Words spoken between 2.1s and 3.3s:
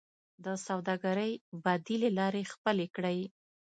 لارې خپلې کړئ